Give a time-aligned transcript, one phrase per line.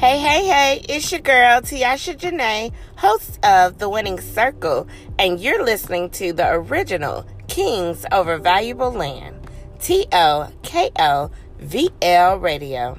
[0.00, 4.88] Hey, hey, hey, it's your girl, Teasha Jenea, host of The Winning Circle,
[5.18, 9.36] and you're listening to the original Kings Over Valuable Land,
[9.78, 12.98] T O K O V L Radio.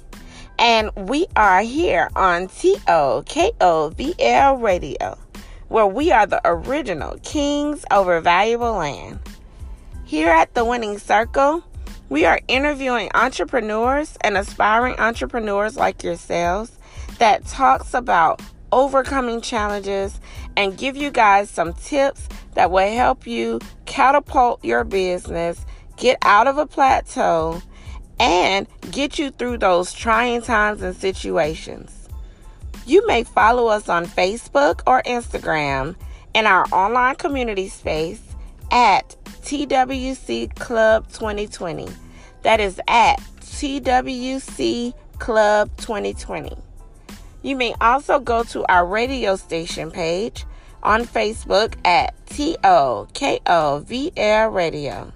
[0.61, 3.91] and we are here on TOKOVL
[4.61, 5.17] Radio,
[5.69, 9.19] where we are the original Kings Over Valuable Land.
[10.05, 11.63] Here at the Winning Circle,
[12.09, 16.77] we are interviewing entrepreneurs and aspiring entrepreneurs like yourselves
[17.17, 18.39] that talks about
[18.71, 20.19] overcoming challenges
[20.55, 25.65] and give you guys some tips that will help you catapult your business,
[25.97, 27.59] get out of a plateau,
[28.21, 32.07] and get you through those trying times and situations.
[32.85, 35.95] You may follow us on Facebook or Instagram
[36.35, 38.21] in our online community space
[38.69, 41.89] at TWC Club 2020.
[42.43, 46.55] That is at TWC Club 2020.
[47.41, 50.45] You may also go to our radio station page
[50.83, 53.07] on Facebook at TOKOVL
[54.53, 55.11] Radio.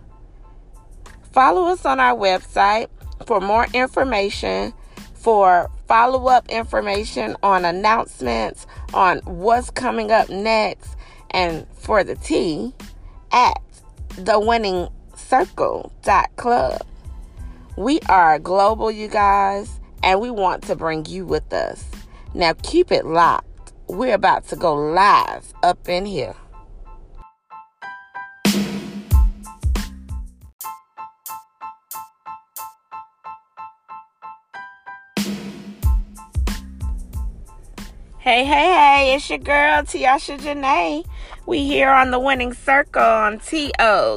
[1.31, 2.87] Follow us on our website
[3.25, 4.73] for more information,
[5.13, 10.95] for follow up information on announcements, on what's coming up next,
[11.31, 12.73] and for the tea
[13.31, 13.59] at
[14.11, 16.81] thewinningcircle.club.
[17.77, 21.83] We are global, you guys, and we want to bring you with us.
[22.33, 23.73] Now keep it locked.
[23.87, 26.35] We're about to go live up in here.
[38.25, 41.05] Hey, hey, hey, it's your girl, Teasha Jenea.
[41.45, 44.15] We here on the Winning Circle on T-O-K-O-V-L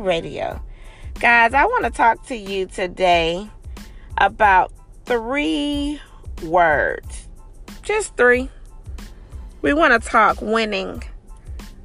[0.00, 0.60] Radio.
[1.20, 3.48] Guys, I want to talk to you today
[4.18, 4.72] about
[5.04, 6.00] three
[6.42, 7.28] words.
[7.82, 8.50] Just three.
[9.62, 11.04] We want to talk winning.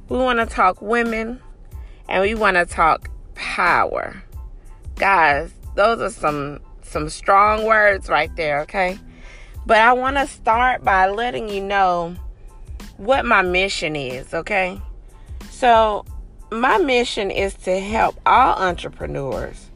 [0.08, 1.40] We want to talk women.
[2.08, 4.20] And we want to talk power.
[4.96, 8.98] Guys, those are some some strong words right there, okay?
[9.66, 12.14] But I want to start by letting you know
[12.98, 14.80] what my mission is, okay?
[15.50, 16.04] So,
[16.52, 19.70] my mission is to help all entrepreneurs,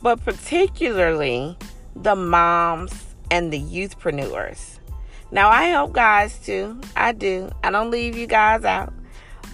[0.00, 1.58] but particularly
[1.96, 2.92] the moms
[3.30, 4.78] and the youthpreneurs.
[5.32, 6.80] Now, I help guys too.
[6.94, 7.50] I do.
[7.64, 8.92] I don't leave you guys out.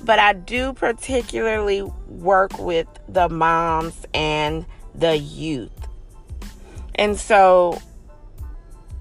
[0.03, 5.71] But I do particularly work with the moms and the youth.
[6.97, 7.81] And so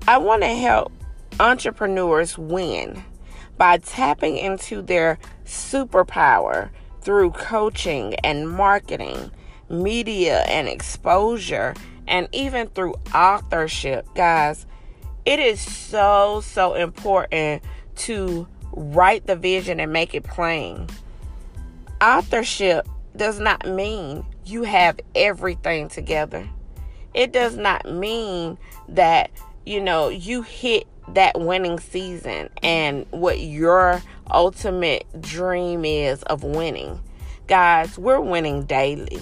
[0.10, 0.92] I want to help
[1.40, 3.04] entrepreneurs win
[3.60, 6.72] by tapping into their superpower
[7.02, 9.30] through coaching and marketing,
[9.70, 11.76] media and exposure,
[12.08, 14.08] and even through authorship.
[14.16, 14.66] Guys,
[15.26, 17.62] it is so, so important
[17.98, 20.88] to write the vision and make it plain.
[22.02, 26.50] Authorship does not mean you have everything together.
[27.14, 29.30] It does not mean that,
[29.70, 37.00] you know, you hit that winning season and what your ultimate dream is of winning.
[37.46, 39.20] Guys, we're winning daily.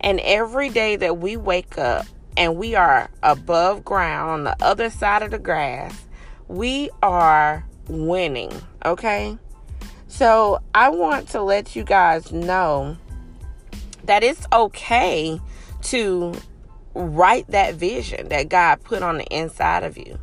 [0.00, 2.06] And every day that we wake up
[2.38, 6.06] and we are above ground on the other side of the grass,
[6.48, 8.50] we are winning,
[8.86, 9.36] okay?
[10.08, 12.96] So I want to let you guys know
[14.04, 15.38] that it's okay
[15.82, 16.32] to
[16.94, 20.18] write that vision that God put on the inside of you.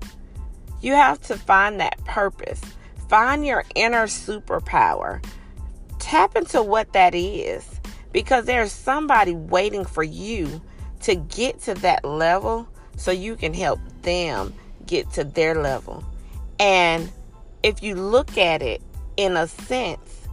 [0.81, 2.61] You have to find that purpose,
[3.09, 5.23] find your inner superpower,
[5.99, 7.79] tap into what that is
[8.11, 10.61] because there's somebody waiting for you
[11.01, 14.53] to get to that level so you can help them
[14.85, 16.03] get to their level.
[16.59, 17.11] And
[17.63, 18.81] if you look at it
[19.17, 20.27] in a sense,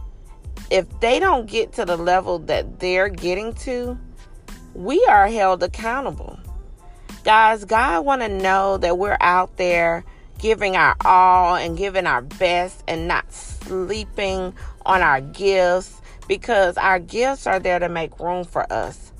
[0.69, 3.97] if they don't get to the level that they're getting to,
[4.77, 6.37] we are held accountable.
[7.23, 10.05] Guys, God want to know that we're out there
[10.37, 14.53] giving our all and giving our best and not sleeping
[14.85, 19.11] on our gifts because our gifts are there to make room for us.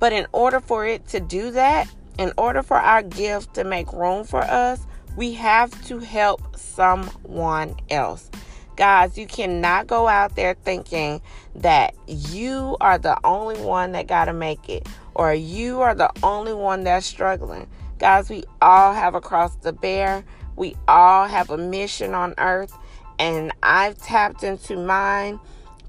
[0.00, 1.88] But in order for it to do that,
[2.18, 4.84] in order for our gift to make room for us,
[5.16, 8.30] we have to help someone else.
[8.74, 11.20] Guys, you cannot go out there thinking
[11.54, 16.10] that you are the only one that got to make it or you are the
[16.22, 17.68] only one that's struggling.
[17.98, 20.24] Guys, we all have a cross to bear.
[20.56, 22.76] We all have a mission on earth,
[23.18, 25.40] and I've tapped into mine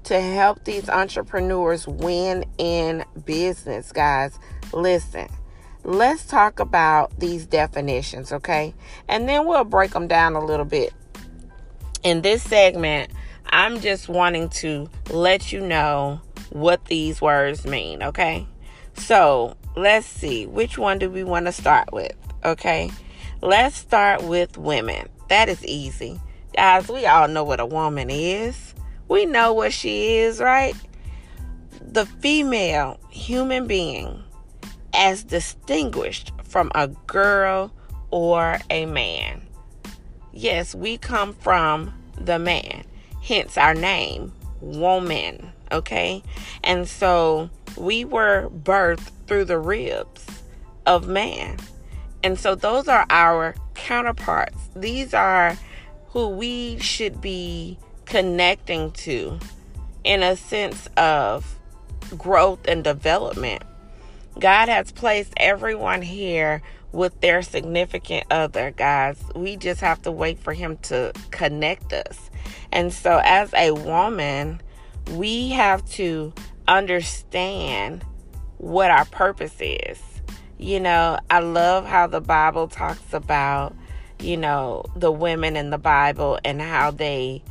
[0.04, 4.38] to help these entrepreneurs win in business, guys.
[4.72, 5.28] Listen,
[5.84, 8.74] let's talk about these definitions, okay?
[9.08, 10.92] And then we'll break them down a little bit
[12.06, 13.10] in this segment,
[13.46, 16.20] I'm just wanting to let you know
[16.50, 18.46] what these words mean, okay?
[18.98, 22.12] So let's see, which one do we want to start with?
[22.44, 22.90] Okay,
[23.42, 25.08] let's start with women.
[25.28, 26.20] That is easy.
[26.54, 28.74] Guys, we all know what a woman is.
[29.08, 30.74] We know what she is, right?
[31.80, 34.22] The female human being
[34.94, 37.72] as distinguished from a girl
[38.10, 39.42] or a man.
[40.32, 42.84] Yes, we come from the man,
[43.22, 45.52] hence our name, woman.
[45.72, 46.22] Okay,
[46.62, 50.24] and so we were birthed through the ribs
[50.86, 51.58] of man,
[52.22, 54.70] and so those are our counterparts.
[54.74, 55.56] These are
[56.08, 59.38] who we should be connecting to
[60.04, 61.58] in a sense of
[62.16, 63.62] growth and development.
[64.38, 69.22] God has placed everyone here with their significant other, guys.
[69.34, 72.30] We just have to wait for Him to connect us.
[72.72, 74.60] And so, as a woman,
[75.12, 76.32] we have to
[76.68, 78.04] understand
[78.58, 80.00] what our purpose is.
[80.58, 83.74] You know, I love how the Bible talks about,
[84.20, 87.42] you know, the women in the Bible and how they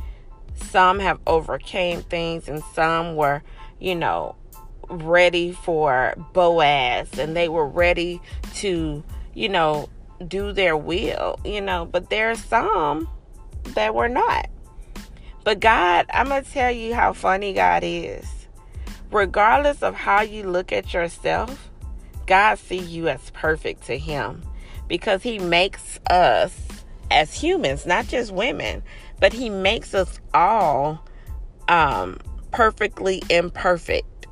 [0.54, 3.42] some have overcame things and some were,
[3.78, 4.34] you know,
[4.88, 8.20] ready for Boaz and they were ready
[8.54, 9.04] to
[9.36, 9.88] you know,
[10.26, 13.06] do their will, you know, but there are some
[13.74, 14.48] that were not.
[15.46, 18.48] But God, I'm going to tell you how funny God is.
[19.12, 21.70] Regardless of how you look at yourself,
[22.26, 24.42] God sees you as perfect to him
[24.88, 26.58] because he makes us
[27.12, 28.82] as humans, not just women,
[29.20, 31.06] but he makes us all
[31.68, 32.18] um,
[32.50, 34.26] perfectly imperfect.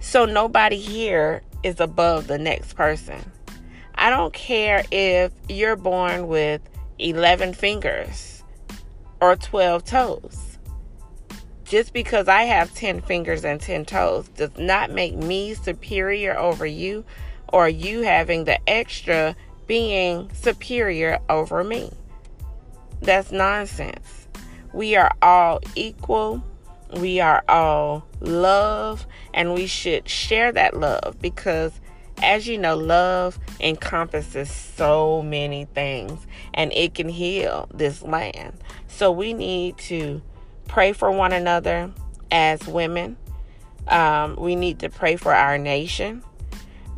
[0.00, 3.20] So nobody here is above the next person.
[3.94, 6.60] I don't care if you're born with
[6.98, 8.39] 11 fingers
[9.20, 10.58] or 12 toes.
[11.64, 16.66] Just because I have 10 fingers and 10 toes does not make me superior over
[16.66, 17.04] you
[17.52, 19.36] or you having the extra
[19.66, 21.92] being superior over me.
[23.02, 24.26] That's nonsense.
[24.72, 26.42] We are all equal.
[26.96, 31.79] We are all love, and we should share that love because
[32.22, 38.58] as you know, love encompasses so many things and it can heal this land.
[38.88, 40.22] So we need to
[40.68, 41.90] pray for one another
[42.30, 43.16] as women.
[43.88, 46.22] Um, we need to pray for our nation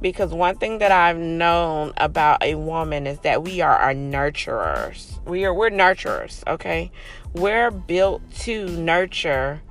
[0.00, 5.24] because one thing that I've known about a woman is that we are our nurturers.
[5.24, 6.90] We are we're nurturers, okay?
[7.34, 9.62] We're built to nurture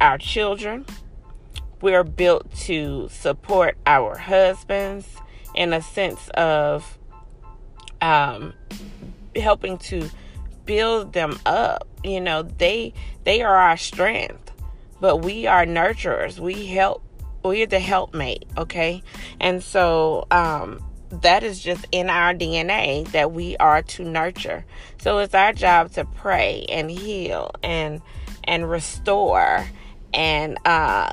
[0.00, 0.84] our children
[1.82, 5.06] we're built to support our husbands
[5.54, 6.98] in a sense of
[8.00, 8.54] um,
[9.36, 10.08] helping to
[10.64, 11.86] build them up.
[12.04, 14.52] You know, they they are our strength,
[15.00, 16.38] but we are nurturers.
[16.38, 17.02] We help.
[17.44, 18.46] We're the helpmate.
[18.56, 19.02] Okay,
[19.40, 24.64] and so um, that is just in our DNA that we are to nurture.
[24.98, 28.00] So it's our job to pray and heal and
[28.44, 29.66] and restore
[30.14, 31.12] and uh,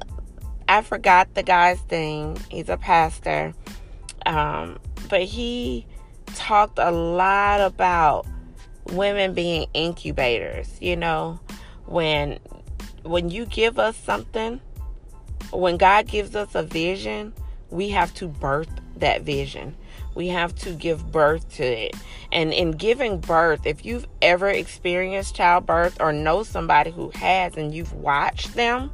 [0.70, 2.36] I forgot the guy's name.
[2.48, 3.56] He's a pastor.
[4.28, 4.78] Um,
[5.10, 5.88] but he
[6.36, 8.28] talked a lot about
[8.92, 11.40] women being incubators, you know,
[11.86, 12.38] when
[13.02, 14.62] when you give us something,
[15.52, 17.34] when God gives us a vision,
[17.72, 19.76] we have to birth that vision.
[20.14, 21.96] We have to give birth to it.
[22.32, 27.74] And in giving birth, if you've ever experienced childbirth or know somebody who has and
[27.74, 28.92] you've watched them,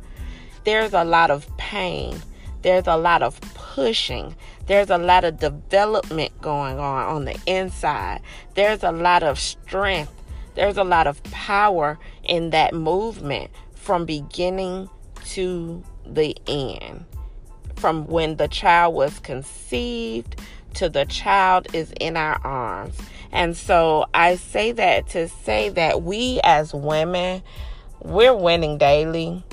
[0.66, 2.22] there's a lot of pain.
[2.64, 4.36] There's a lot of pushing.
[4.66, 8.22] There's a lot of development going on on the inside.
[8.56, 10.12] There's a lot of strength.
[10.56, 14.90] There's a lot of power in that movement from beginning
[15.26, 17.06] to the end.
[17.76, 20.42] From when the child was conceived
[20.76, 22.98] to the child is in our arms.
[23.32, 27.44] And so I say that to say that we as women,
[28.02, 29.44] we're winning daily.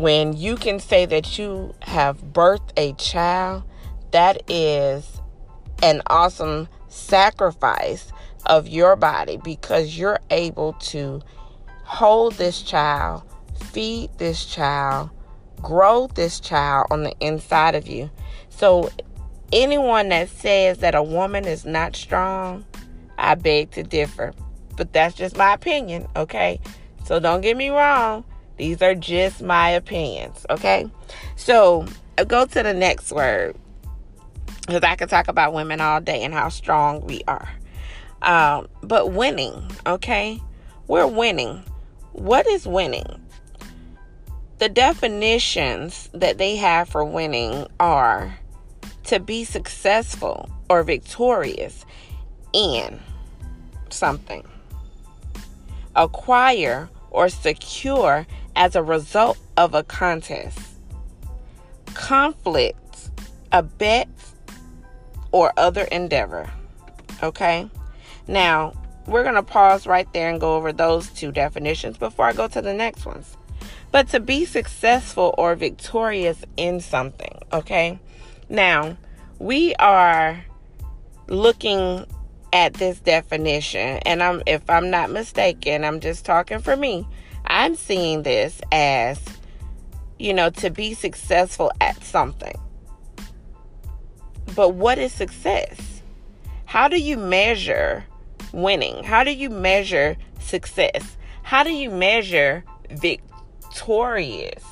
[0.00, 3.64] When you can say that you have birthed a child,
[4.12, 5.20] that is
[5.82, 8.10] an awesome sacrifice
[8.46, 11.20] of your body because you're able to
[11.84, 13.24] hold this child,
[13.72, 15.10] feed this child,
[15.60, 18.10] grow this child on the inside of you.
[18.48, 18.88] So,
[19.52, 22.64] anyone that says that a woman is not strong,
[23.18, 24.32] I beg to differ.
[24.78, 26.58] But that's just my opinion, okay?
[27.04, 28.24] So, don't get me wrong.
[28.60, 30.84] These are just my opinions, okay?
[31.34, 31.86] So,
[32.28, 33.56] go to the next word
[34.66, 37.48] because I could talk about women all day and how strong we are.
[38.20, 40.42] Um, but winning, okay?
[40.88, 41.64] We're winning.
[42.12, 43.06] What is winning?
[44.58, 48.36] The definitions that they have for winning are
[49.04, 51.86] to be successful or victorious
[52.52, 53.00] in
[53.88, 54.46] something,
[55.96, 58.26] acquire or secure
[58.56, 60.58] as a result of a contest,
[61.94, 63.10] conflict,
[63.52, 64.08] a bet,
[65.32, 66.50] or other endeavor.
[67.22, 67.68] Okay?
[68.26, 68.74] Now,
[69.06, 72.48] we're going to pause right there and go over those two definitions before I go
[72.48, 73.36] to the next ones
[73.92, 77.38] but to be successful or victorious in something.
[77.52, 77.98] Okay.
[78.48, 78.96] Now,
[79.38, 80.44] we are
[81.28, 82.06] looking
[82.52, 87.06] at this definition, and I'm if I'm not mistaken, I'm just talking for me.
[87.50, 89.20] I'm seeing this as,
[90.18, 92.58] you know, to be successful at something.
[94.54, 96.02] But what is success?
[96.64, 98.04] How do you measure
[98.52, 99.04] winning?
[99.04, 101.16] How do you measure success?
[101.42, 104.64] How do you measure victorious.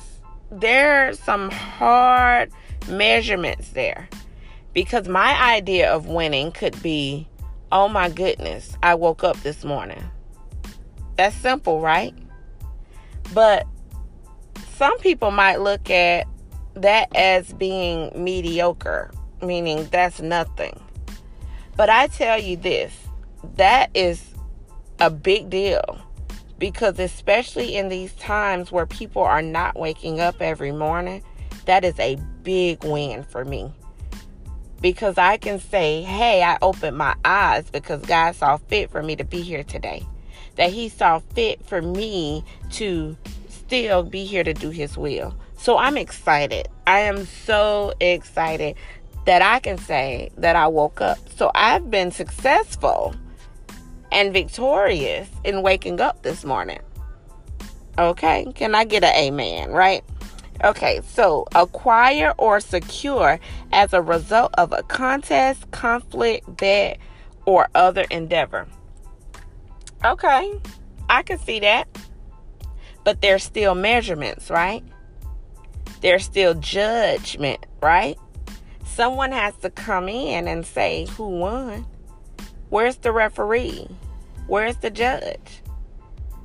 [0.51, 2.51] There are some hard
[2.87, 4.09] measurements there
[4.73, 7.27] because my idea of winning could be
[7.71, 10.03] oh my goodness, I woke up this morning.
[11.17, 12.15] That's simple, right?
[13.33, 13.67] But
[14.75, 16.27] some people might look at
[16.75, 20.79] that as being mediocre, meaning that's nothing.
[21.75, 22.93] But I tell you this
[23.55, 24.33] that is
[24.99, 26.01] a big deal
[26.57, 31.23] because, especially in these times where people are not waking up every morning,
[31.65, 33.71] that is a big win for me.
[34.81, 39.15] Because I can say, hey, I opened my eyes because God saw fit for me
[39.17, 40.05] to be here today.
[40.59, 43.15] That He saw fit for me to
[43.47, 45.33] still be here to do His will.
[45.57, 46.67] So I'm excited.
[46.85, 48.75] I am so excited
[49.25, 51.17] that I can say that I woke up.
[51.37, 53.15] So I've been successful
[54.11, 56.79] and victorious in waking up this morning.
[57.97, 60.03] Okay, can I get an amen, right?
[60.63, 63.39] Okay, so acquire or secure
[63.71, 66.97] as a result of a contest, conflict, bet,
[67.45, 68.67] or other endeavor.
[70.03, 70.53] Okay,
[71.09, 71.87] I can see that.
[73.03, 74.83] But there's still measurements, right?
[76.01, 78.17] There's still judgment, right?
[78.85, 81.85] Someone has to come in and say who won.
[82.69, 83.87] Where's the referee?
[84.47, 85.61] Where's the judge?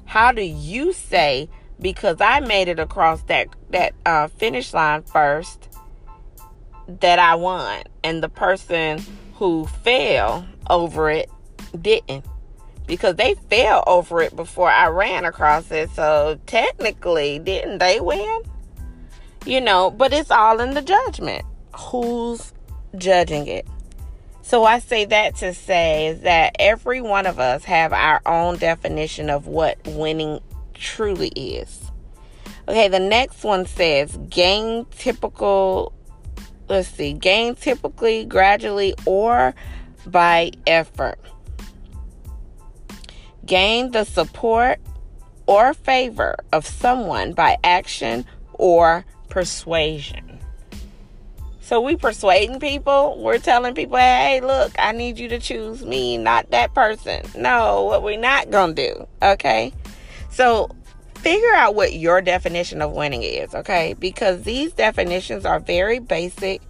[0.05, 1.49] How do you say
[1.81, 5.69] because I made it across that that uh, finish line first
[6.87, 9.03] that I won, and the person
[9.35, 11.31] who fell over it
[11.81, 12.25] didn't?
[12.87, 18.43] Because they fell over it before I ran across it, so technically, didn't they win?
[19.47, 21.45] You know, but it's all in the judgment.
[21.77, 22.53] Who's
[22.97, 23.67] judging it?
[24.43, 28.59] So I say that to say is that every one of us have our own
[28.59, 30.41] definition of what winning
[30.75, 31.91] truly is.
[32.69, 35.95] Okay, the next one says gain typical
[36.69, 39.55] let's see, gain typically, gradually, or
[40.07, 41.19] by effort.
[43.45, 44.79] Gain the support
[45.47, 48.25] or favor of someone by action
[48.55, 50.39] or persuasion.
[51.61, 53.19] So we persuading people.
[53.19, 57.23] We're telling people, hey, look, I need you to choose me, not that person.
[57.35, 59.09] No, what we're not to do.
[59.23, 59.73] Okay.
[60.31, 60.69] So
[61.15, 63.55] figure out what your definition of winning is.
[63.55, 63.95] Okay.
[63.99, 66.61] Because these definitions are very basic,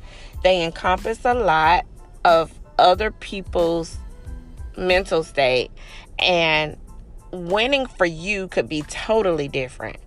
[0.45, 1.87] they encompass a lot
[2.25, 3.99] of other people's
[4.77, 5.73] mental state.
[6.25, 6.77] And
[7.31, 9.99] winning for you could be totally different.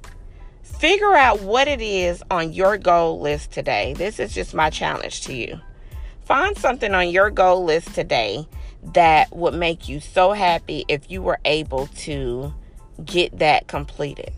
[0.64, 3.94] Figure out what it is on your goal list today.
[3.94, 5.60] This is just my challenge to you.
[6.26, 8.48] Find something on your goal list today
[8.94, 12.54] that would make you so happy if you were able to
[13.06, 14.34] get that completed.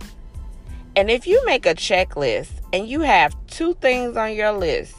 [0.96, 4.96] And if you make a checklist and you have two things on your list,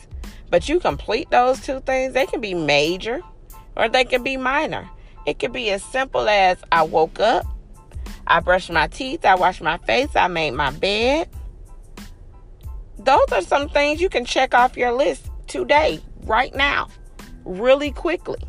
[0.51, 3.23] But you complete those two things, they can be major
[3.77, 4.89] or they can be minor.
[5.27, 7.47] It could be as simple as I woke up,
[8.27, 11.29] I brushed my teeth, I washed my face, I made my bed.
[12.99, 16.89] Those are some things you can check off your list today, right now,
[17.45, 18.41] really quickly.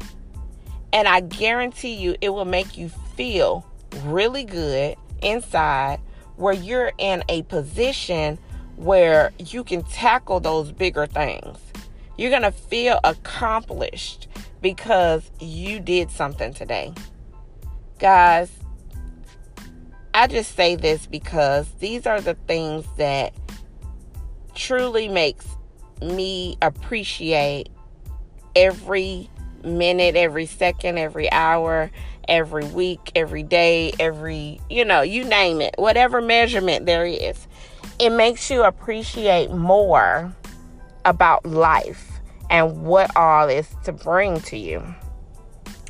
[0.94, 3.66] And I guarantee you it will make you feel
[4.04, 6.00] really good inside
[6.36, 8.38] where you're in a position
[8.76, 11.58] where you can tackle those bigger things.
[12.18, 14.28] You're going to feel accomplished
[14.62, 16.94] because you did something today.
[18.00, 18.52] Guys,
[20.14, 23.34] I just say this because these are the things that
[24.56, 25.48] truly makes
[26.02, 27.70] me appreciate
[28.56, 29.30] every
[29.64, 31.92] minute, every second, every hour,
[32.28, 37.48] every week, every day, every, you know, you name it, whatever measurement there is.
[38.00, 40.34] It makes you appreciate more
[41.06, 42.11] about life
[42.52, 44.84] and what all is to bring to you.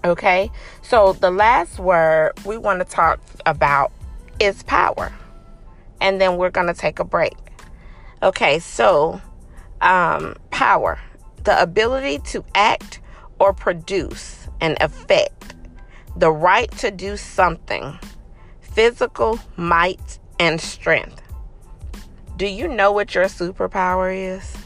[0.06, 0.50] Okay,
[0.82, 3.92] so the last word we want to talk about
[4.40, 5.12] is power,
[6.00, 7.36] and then we're going to take a break.
[8.24, 9.20] Okay, so
[9.82, 11.00] um, power,
[11.44, 13.00] the ability to act
[13.40, 15.56] or produce an effect,
[16.16, 17.98] the right to do something,
[18.62, 21.22] physical might and strength.
[22.38, 24.61] Do you know what your superpower is?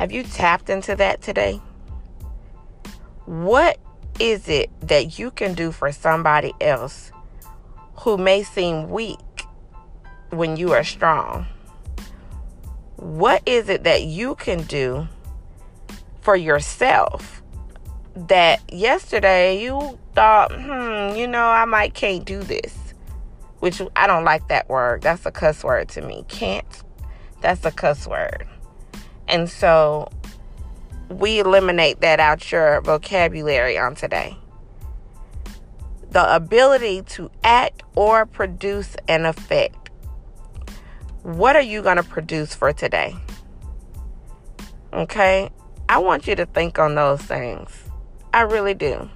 [0.00, 1.60] Have you tapped into that today?
[3.26, 3.76] What
[4.18, 7.12] is it that you can do for somebody else
[7.96, 9.18] who may seem weak
[10.30, 11.44] when you are strong?
[12.96, 15.06] What is it that you can do
[16.22, 17.42] for yourself
[18.14, 22.74] that yesterday you thought, hmm, you know, I might can't do this.
[23.58, 25.02] Which I don't like that word.
[25.02, 26.24] That's a cuss word to me.
[26.28, 26.82] Can't.
[27.42, 28.46] That's a cuss word.
[29.30, 30.10] And so
[31.08, 34.36] we eliminate that out your vocabulary on today.
[36.10, 39.90] The ability to act or produce an effect.
[41.22, 43.14] What are you going to produce for today?
[44.92, 45.50] Okay?
[45.88, 47.70] I want you to think on those things.
[48.34, 49.08] I really do.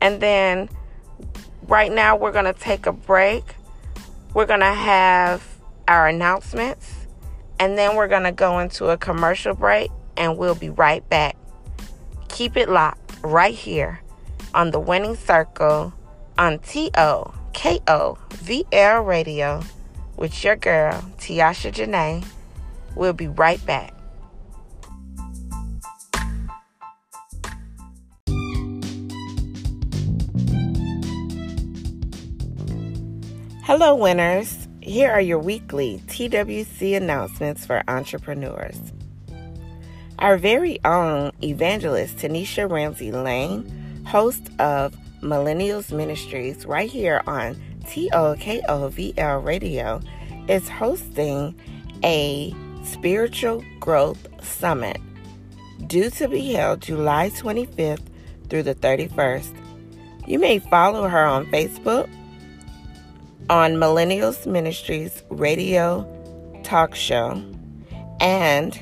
[0.00, 0.68] And then
[1.68, 3.44] right now we're going to take a break.
[4.32, 5.46] We're going to have
[5.86, 7.03] our announcements.
[7.58, 11.36] And then we're going to go into a commercial break and we'll be right back.
[12.28, 14.00] Keep it locked right here
[14.52, 15.92] on the Winning Circle
[16.38, 18.16] on TOKOVL
[19.06, 19.62] Radio
[20.16, 22.26] with your girl, Teasha Jenea.
[22.94, 23.92] We'll be right back.
[33.64, 34.63] Hello, winners.
[34.84, 38.92] Here are your weekly TWC announcements for entrepreneurs.
[40.18, 49.42] Our very own evangelist Tanisha Ramsey Lane, host of Millennials Ministries, right here on TOKOVL
[49.42, 50.02] Radio,
[50.48, 51.58] is hosting
[52.04, 54.98] a spiritual growth summit
[55.86, 58.04] due to be held July 25th
[58.50, 59.56] through the 31st.
[60.26, 62.10] You may follow her on Facebook
[63.50, 66.08] on Millennials Ministries radio
[66.62, 67.42] talk show
[68.20, 68.78] and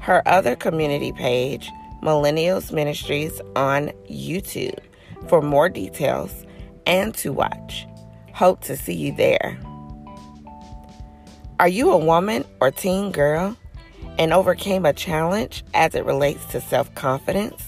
[0.00, 1.70] her other community page,
[2.02, 4.78] Millennials Ministries, on YouTube
[5.28, 6.46] for more details
[6.86, 7.86] and to watch.
[8.34, 9.58] Hope to see you there.
[11.58, 13.56] Are you a woman or teen girl
[14.18, 17.64] and overcame a challenge as it relates to self confidence?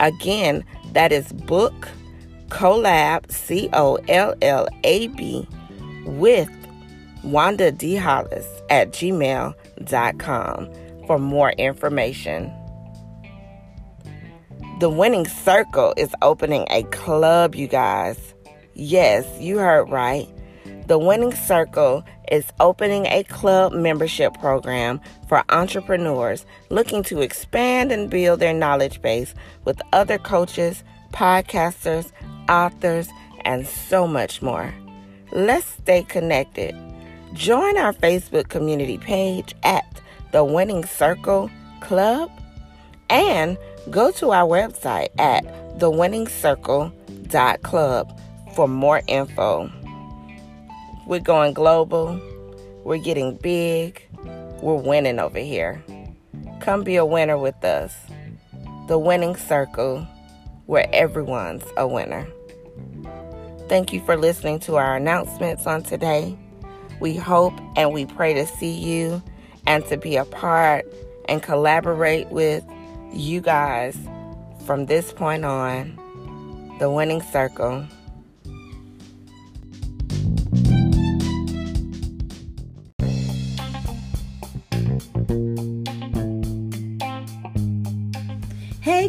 [0.00, 1.88] Again, that is book
[2.48, 5.46] collab, C O L L A B,
[6.04, 6.50] with
[7.22, 7.96] Wanda D.
[7.96, 10.70] Hollis at gmail.com
[11.06, 12.52] for more information.
[14.80, 18.18] The Winning Circle is opening a club, you guys.
[18.74, 20.28] Yes, you heard right.
[20.86, 28.10] The Winning Circle is opening a club membership program for entrepreneurs looking to expand and
[28.10, 32.12] build their knowledge base with other coaches, podcasters,
[32.50, 33.08] authors,
[33.46, 34.74] and so much more.
[35.32, 36.76] Let's stay connected.
[37.32, 42.30] Join our Facebook community page at The Winning Circle Club
[43.08, 43.56] and
[43.90, 45.46] go to our website at
[45.78, 48.20] thewinningscircle.club
[48.54, 49.72] for more info.
[51.06, 52.18] We're going global.
[52.82, 54.06] We're getting big.
[54.62, 55.84] We're winning over here.
[56.60, 57.94] Come be a winner with us.
[58.88, 60.06] The winning circle,
[60.64, 62.26] where everyone's a winner.
[63.68, 66.38] Thank you for listening to our announcements on today.
[67.00, 69.22] We hope and we pray to see you
[69.66, 70.86] and to be a part
[71.28, 72.64] and collaborate with
[73.12, 73.96] you guys
[74.64, 75.98] from this point on.
[76.78, 77.86] The winning circle.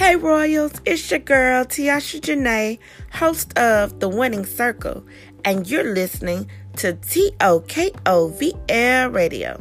[0.00, 2.78] Hey Royals, it's your girl Teasha Jenea,
[3.12, 5.04] host of The Winning Circle,
[5.44, 8.34] and you're listening to TOKOVL
[9.14, 9.60] Radio.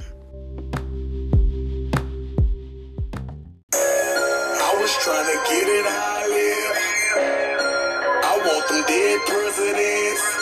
[3.73, 5.85] I was trying to get it.
[8.23, 10.38] I want them dead presidents.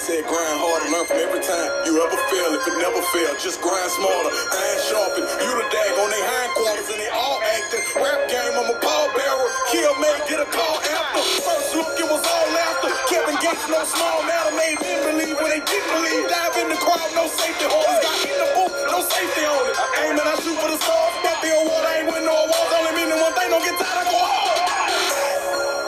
[0.00, 2.56] Said grind harder, learn from every time you ever fail.
[2.56, 5.24] If it never fail, just grind smarter, iron sharpen.
[5.28, 7.84] You the dag on their hindquarters and they all acting.
[8.00, 9.48] Rap game, I'm a pallbearer.
[9.68, 11.20] Kill me, get a call after.
[11.44, 12.88] First look, it was all after.
[13.12, 16.24] Kevin Gates, no small matter, made men believe when they didn't believe.
[16.32, 18.00] Dive in the crowd, no safety holders.
[18.00, 19.76] Got in the booth, no safety on it.
[19.76, 21.12] I aim and I shoot for the stars.
[21.28, 22.72] That the award, I ain't win no awards.
[22.72, 24.60] Only meaning one thing, don't get tired, I go hard.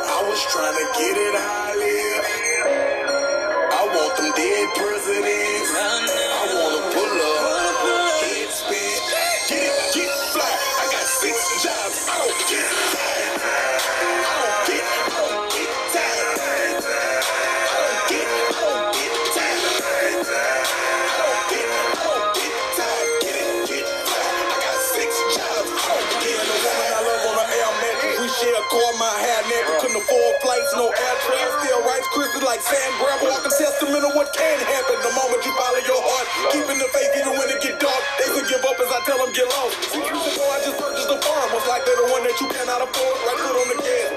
[0.05, 1.63] I was trying to get it how
[4.37, 5.71] dead presidents.
[5.77, 7.77] I want to pull up,
[8.25, 9.01] head spin,
[9.49, 10.49] get it, get fly.
[10.49, 12.09] I got six jobs.
[12.09, 13.41] I don't get tired.
[13.43, 16.33] I don't get, I don't get tired.
[16.33, 19.73] I don't get, I don't get tired.
[19.83, 23.13] I don't get, I don't get tired.
[23.21, 23.85] Get it, get.
[23.85, 25.69] I got six jobs.
[25.73, 26.41] I don't get
[27.25, 27.61] woman I
[28.49, 28.93] a car,
[29.81, 30.05] couldn't
[30.41, 31.72] flights, no air travel.
[32.23, 33.29] Like sand gravel.
[33.29, 36.27] Walk a testament of what can happen the moment you follow your heart.
[36.55, 38.03] Keeping the faith even when it get dark.
[38.19, 39.75] They could give up as I tell them get lost.
[39.91, 41.51] Six years ago, I just purchased a farm.
[41.51, 43.15] Most likely the one that you cannot afford.
[43.27, 44.12] Right foot on the gas.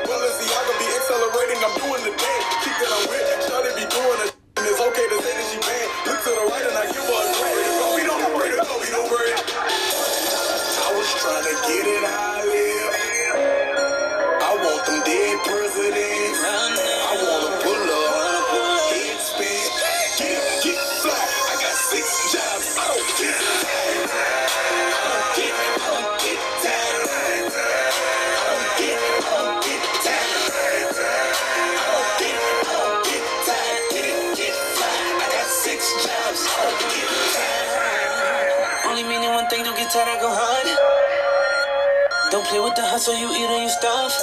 [42.46, 44.14] Don't play with the hustle, you eat on your stuff.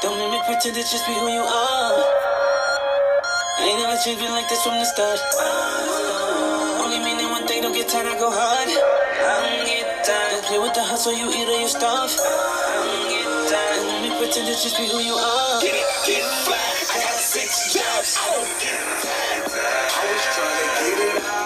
[0.00, 2.00] Don't make me pretend to just be who you are.
[3.60, 5.20] Ain't never changed, been like this from the start.
[6.80, 8.72] Only meaning one thing, don't get tired, I go hard.
[8.72, 10.32] I get tired.
[10.32, 12.08] Don't play with the hustle, you eat on your stuff.
[12.16, 15.60] Don't make me pretend to just be who you are.
[15.60, 16.56] Get it, get fly.
[16.56, 18.16] I got six jobs.
[18.16, 19.44] I don't get tired.
[19.52, 21.41] I was trying to get it out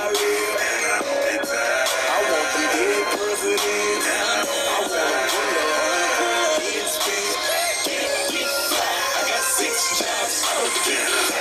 [10.89, 11.36] I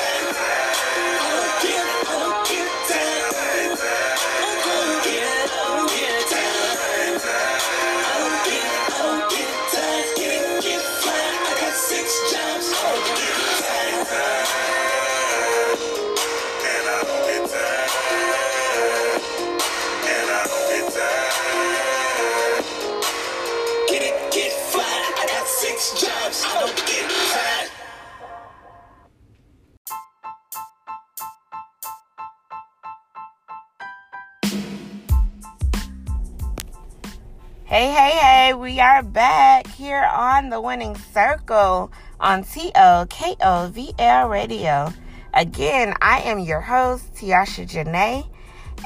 [40.55, 44.93] the winning circle on TOKOVL Radio.
[45.33, 48.25] Again, I am your host, Teasha Jenea.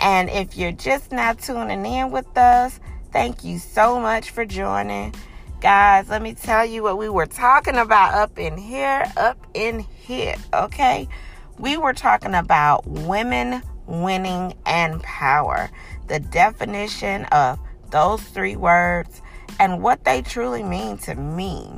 [0.02, 2.80] And if you're just now tuning in with us,
[3.12, 5.14] thank you so much for joining.
[5.62, 9.82] Guys, let me tell you what we were talking about up in here, up in
[9.82, 11.08] here, okay?
[11.60, 15.70] We were talking about women winning and power,
[16.08, 17.60] the definition of
[17.92, 19.22] those three words
[19.60, 21.70] and what they truly mean to me.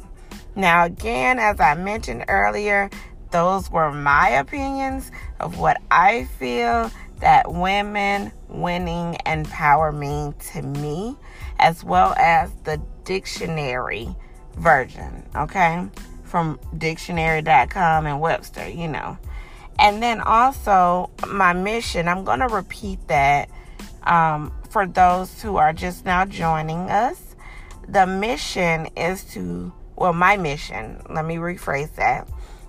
[0.56, 2.89] Now, again, as I mentioned earlier,
[3.32, 10.62] those were my opinions of what I feel that women winning and power mean to
[10.62, 11.15] me,
[11.60, 14.13] as well as the dictionary
[14.58, 15.88] version, okay?
[16.24, 19.17] From dictionary.com and Webster, you know.
[19.80, 23.50] And then also my mission, I'm going to repeat that
[24.04, 27.31] um, for those who are just now joining us.
[27.88, 32.28] The mission is to, well, my mission, let me rephrase that,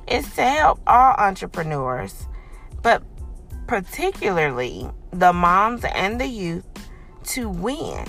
[0.09, 2.27] is to help all entrepreneurs,
[2.83, 3.03] but
[3.67, 6.67] particularly the moms and the youth
[7.25, 8.07] to win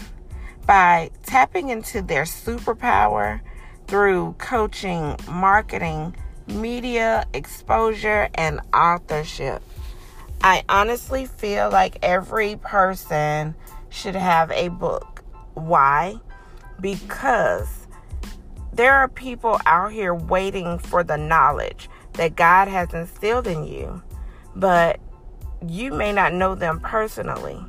[0.66, 3.42] by tapping into their superpower
[3.88, 6.16] through coaching, marketing,
[6.48, 9.62] media exposure, and authorship.
[10.42, 13.56] I honestly feel like every person
[13.90, 15.24] should have a book.
[15.54, 16.20] Why?
[16.80, 17.88] Because
[18.74, 24.02] there are people out here waiting for the knowledge that God has instilled in you,
[24.56, 25.00] but
[25.68, 27.64] you may not know them personally.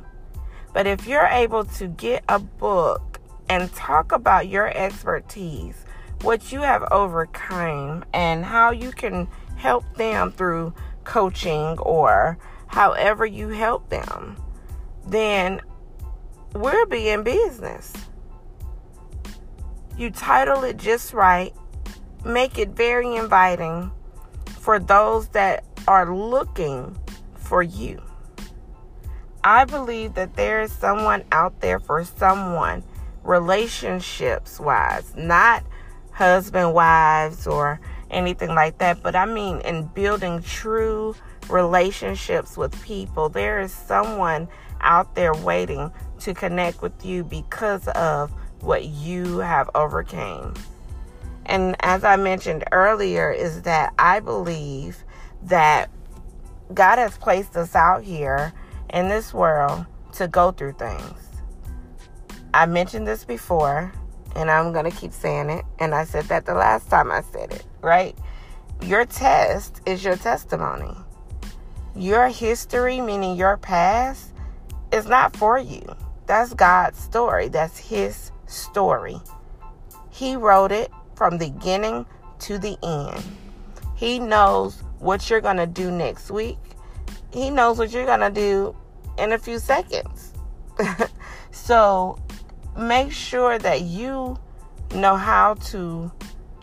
[0.73, 5.85] But if you're able to get a book and talk about your expertise,
[6.21, 12.37] what you have overcome, and how you can help them through coaching or
[12.67, 14.37] however you help them,
[15.07, 15.61] then
[16.53, 17.93] we'll be in business.
[19.97, 21.53] You title it just right,
[22.25, 23.91] make it very inviting
[24.59, 26.97] for those that are looking
[27.35, 28.01] for you.
[29.41, 32.83] I believe that there is someone out there for someone,
[33.23, 35.63] relationships wise, not
[36.11, 37.79] husband wives or
[38.09, 41.15] anything like that, but I mean in building true
[41.49, 43.29] relationships with people.
[43.29, 44.49] There is someone
[44.81, 48.33] out there waiting to connect with you because of
[48.65, 50.53] what you have overcame.
[51.45, 55.03] And as I mentioned earlier is that I believe
[55.43, 55.89] that
[56.73, 58.51] God has placed us out here
[58.89, 61.29] in this world to go through things.
[62.53, 63.93] I mentioned this before,
[64.35, 65.65] and I'm going to keep saying it.
[65.79, 68.17] And I said that the last time I said it, right?
[68.81, 70.95] Your test is your testimony.
[71.95, 74.33] Your history, meaning your past,
[74.91, 75.83] is not for you.
[76.25, 77.49] That's God's story.
[77.49, 79.17] That's His story.
[80.09, 82.05] He wrote it from the beginning
[82.39, 83.23] to the end.
[83.95, 86.57] He knows what you're going to do next week.
[87.31, 88.75] He knows what you're going to do
[89.17, 90.33] in a few seconds.
[91.51, 92.19] so
[92.77, 94.37] make sure that you
[94.93, 96.11] know how to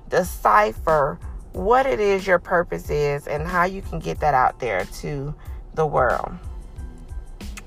[0.08, 1.18] decipher
[1.52, 5.34] what it is your purpose is and how you can get that out there to
[5.74, 6.32] the world.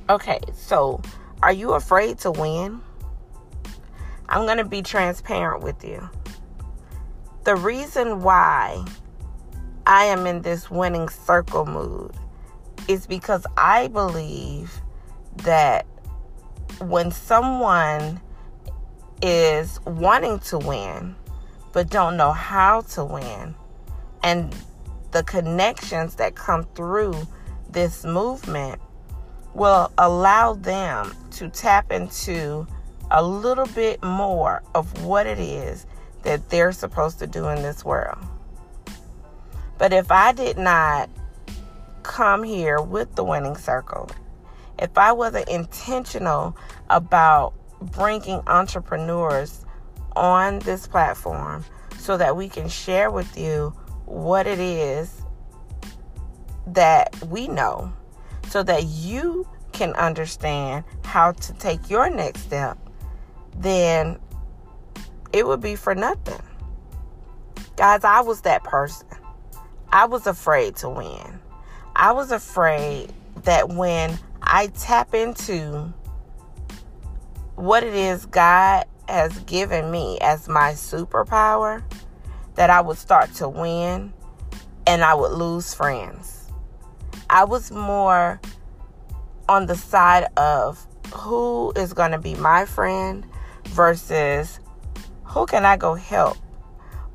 [0.10, 1.02] Okay, so
[1.42, 2.82] are you afraid to win?
[4.30, 6.10] I'm going to be transparent with you.
[7.44, 8.84] The reason why
[9.86, 12.16] I am in this winning circle mood
[12.88, 14.82] is because I believe
[15.38, 15.86] that
[16.80, 18.20] when someone
[19.22, 21.16] is wanting to win,
[21.72, 23.56] but don't know how to win.
[24.24, 24.56] And
[25.12, 27.28] the connections that come through
[27.70, 28.82] this movement
[29.54, 32.68] will allow them to tap into
[33.12, 35.86] a little bit more of what it is
[36.24, 38.18] that they're supposed to do in this world.
[39.78, 41.10] But if I did not
[42.04, 44.10] come here with the winning circle,
[44.80, 46.58] if I wasn't intentional
[46.90, 49.66] about bringing entrepreneurs
[50.16, 51.66] on this platform
[51.98, 53.74] so that we can share with you
[54.06, 55.22] what it is
[56.68, 57.92] that we know
[58.50, 62.78] so that you can understand how to take your next step,
[63.56, 64.20] then
[65.34, 66.42] it would be for nothing.
[67.76, 69.08] Guys, I was that person.
[69.92, 71.40] I was afraid to win.
[71.96, 73.12] I was afraid
[73.44, 75.94] that when I tap into
[77.56, 81.84] what it is God has given me as my superpower,
[82.56, 84.14] that I would start to win
[84.88, 86.52] and I would lose friends.
[87.30, 88.40] I was more
[89.48, 93.26] on the side of who is going to be my friend
[93.68, 94.60] versus
[95.24, 96.38] who can I go help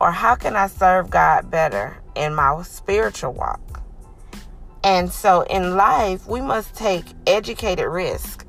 [0.00, 3.82] or how can I serve God better in my spiritual walk.
[4.82, 8.46] And so in life, we must take educated risk.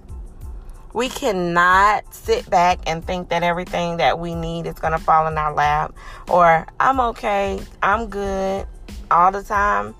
[0.93, 5.27] We cannot sit back and think that everything that we need is going to fall
[5.27, 5.93] in our lap
[6.29, 8.67] or I'm okay, I'm good
[9.09, 9.95] all the time.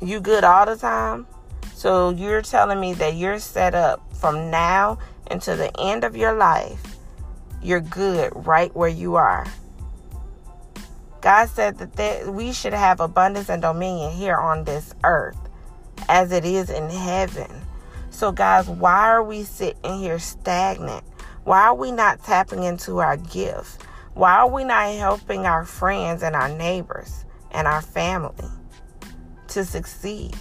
[0.00, 1.26] You good all the time?
[1.74, 4.98] So you're telling me that you're set up from now
[5.30, 6.96] until the end of your life.
[7.62, 9.46] You're good right where you are.
[11.20, 15.38] God said that there, we should have abundance and dominion here on this earth
[16.08, 17.50] as it is in heaven.
[18.10, 21.02] So, guys, why are we sitting here stagnant?
[21.44, 23.78] Why are we not tapping into our gifts?
[24.14, 28.48] Why are we not helping our friends and our neighbors and our family
[29.48, 30.36] to succeed?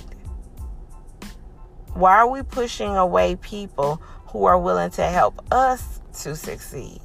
[1.93, 4.01] Why are we pushing away people
[4.33, 6.99] who are willing to help us to succeed?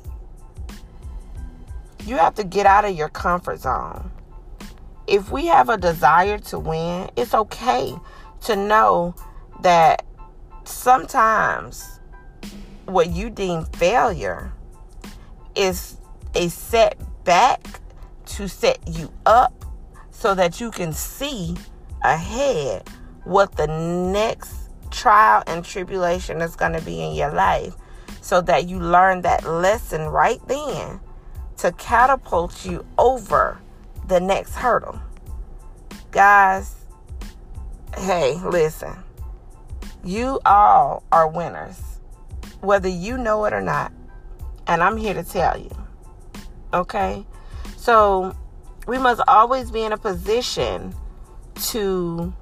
[2.05, 4.11] You have to get out of your comfort zone.
[5.07, 7.95] If we have a desire to win, it's okay
[8.43, 9.15] to know
[9.61, 10.05] that
[10.65, 12.01] sometimes
[12.87, 14.51] what you deem failure
[15.55, 15.99] is
[16.35, 17.81] a setback
[18.25, 19.67] to set you up
[20.11, 21.57] so that you can see
[22.03, 22.89] ahead
[23.25, 24.58] what the next
[24.89, 27.75] trial and tribulation is going to be in your life
[28.21, 31.01] so that you learn that lesson right then
[31.59, 33.61] to catapult you over
[34.07, 35.01] the next hurdle.
[36.11, 36.75] Guys,
[37.97, 38.95] hey, listen.
[40.05, 42.01] You all are winners,
[42.61, 43.93] whether you know it or not.
[44.67, 45.71] And I'm here to tell you.
[46.73, 47.27] Okay?
[47.77, 48.37] So,
[48.87, 50.95] we must always be in a position
[51.67, 52.33] to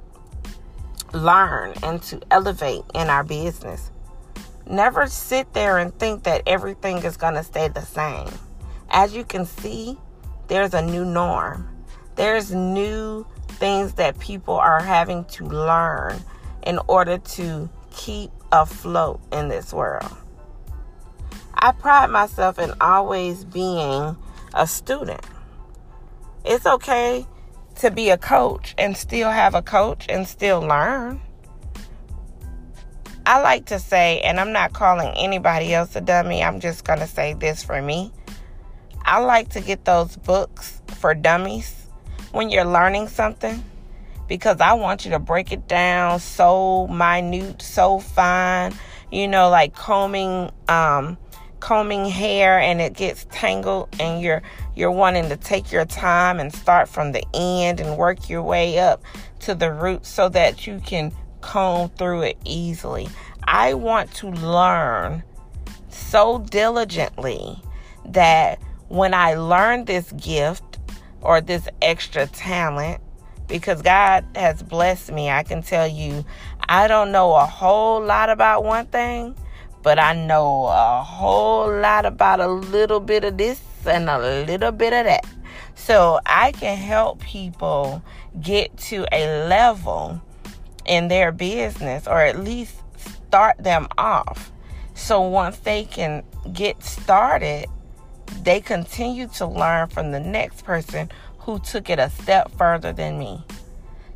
[1.17, 3.91] learn and to elevate in our business.
[4.69, 8.29] Never sit there and think that everything is going to stay the same.
[8.91, 9.99] As you can see,
[10.49, 11.69] there's a new norm.
[12.17, 16.21] There's new things that people are having to learn
[16.67, 20.17] in order to keep afloat in this world.
[21.55, 24.17] I pride myself in always being
[24.55, 25.23] a student.
[26.45, 27.27] It's okay
[27.77, 31.21] to be a coach and still have a coach and still learn.
[33.27, 37.01] I like to say, and I'm not calling anybody else a dummy, I'm just going
[37.01, 38.13] to say this for me.
[39.05, 41.89] I like to get those books for dummies
[42.33, 43.65] when you're learning something
[44.29, 48.75] because I want you to break it down so minute, so fine,
[49.11, 51.17] you know, like combing um
[51.61, 54.43] combing hair and it gets tangled and you're
[54.75, 58.79] you're wanting to take your time and start from the end and work your way
[58.79, 59.03] up
[59.41, 63.09] to the root so that you can comb through it easily.
[63.45, 65.23] I want to learn
[65.89, 67.63] so diligently
[68.07, 70.79] that when I learn this gift
[71.21, 73.01] or this extra talent,
[73.49, 76.25] because God has blessed me, I can tell you,
[76.69, 79.37] I don't know a whole lot about one thing,
[79.87, 84.73] but I know a whole lot about a little bit of this and a little
[84.73, 85.25] bit of that.
[85.77, 88.03] So I can help people
[88.41, 90.21] get to a level
[90.87, 94.51] in their business or at least start them off.
[94.95, 97.67] So once they can get started,
[98.43, 103.21] they continue to learn from the next person who took it a step further than
[103.21, 103.41] me.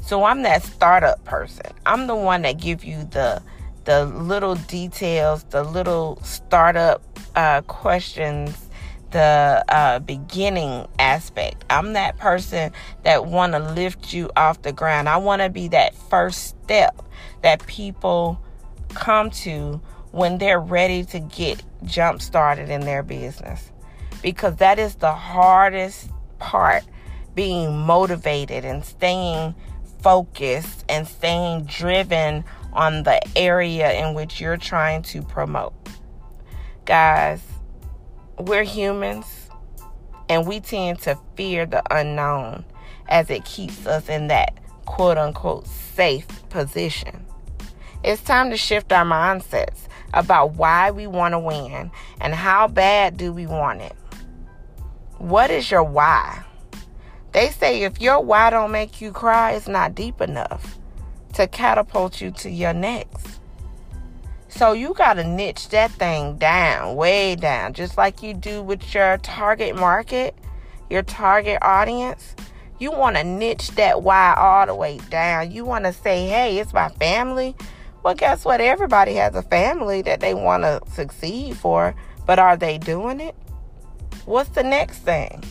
[0.02, 1.66] So I'm that startup person.
[1.86, 3.40] I'm the one that give you the
[3.85, 7.03] the little details, the little startup
[7.35, 8.68] uh, questions,
[9.11, 11.64] the uh, beginning aspect.
[11.70, 12.72] I'm that person
[13.03, 15.09] that want to lift you off the ground.
[15.09, 17.03] I want to be that first step
[17.43, 18.41] that people
[18.91, 19.81] come to
[20.12, 23.70] when they're ready to get jump started in their business.
[24.22, 26.85] Because that is the hardest part
[27.35, 29.55] being motivated and staying
[30.03, 35.72] focused and staying driven on the area in which you're trying to promote.
[36.84, 37.42] Guys,
[38.38, 39.48] we're humans
[40.28, 42.64] and we tend to fear the unknown
[43.08, 44.54] as it keeps us in that
[44.86, 47.26] quote unquote safe position.
[48.02, 51.90] It's time to shift our mindsets about why we want to win
[52.20, 53.94] and how bad do we want it.
[55.18, 56.44] What is your why?
[57.32, 60.80] They say if your why don't make you cry, it's not deep enough
[61.35, 63.41] to catapult you to your next.
[64.49, 68.95] So you got to niche that thing down, way down, just like you do with
[68.95, 70.35] your target market,
[70.91, 72.35] your target audience.
[72.78, 75.53] You want to niche that why all the way down.
[75.53, 77.55] You want to say, hey, it's my family.
[78.03, 78.61] Well, guess what?
[78.61, 81.95] Everybody has a family that they want to succeed for,
[82.26, 83.37] but are they doing it?
[84.24, 85.45] What's the next thing?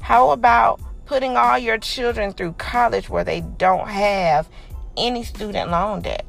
[0.00, 4.48] How about putting all your children through college where they don't have
[4.96, 6.24] any student loan debt?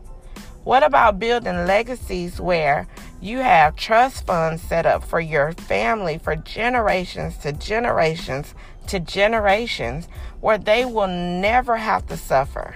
[0.63, 2.87] What about building legacies where
[3.21, 8.55] you have trust funds set up for your family for generations to generations
[8.87, 10.07] to generations
[10.39, 12.75] where they will never have to suffer?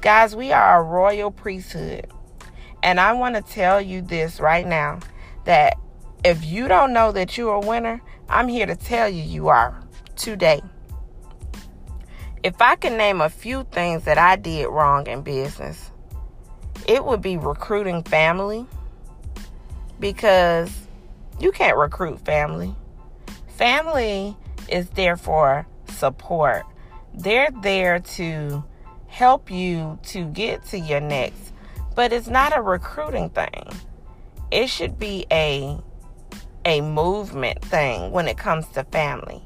[0.00, 2.06] Guys, we are a royal priesthood.
[2.82, 5.00] And I want to tell you this right now
[5.44, 5.76] that
[6.24, 9.82] if you don't know that you're a winner, I'm here to tell you you are
[10.16, 10.62] today.
[12.42, 15.90] If I can name a few things that I did wrong in business,
[16.88, 18.66] it would be recruiting family
[19.98, 20.74] because
[21.38, 22.74] you can't recruit family.
[23.48, 24.34] Family
[24.68, 26.64] is there for support.
[27.12, 28.64] They're there to
[29.08, 31.52] help you to get to your next,
[31.94, 33.68] but it's not a recruiting thing.
[34.50, 35.78] It should be a
[36.64, 39.42] a movement thing when it comes to family.